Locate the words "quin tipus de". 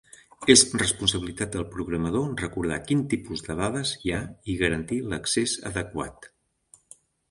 2.89-3.59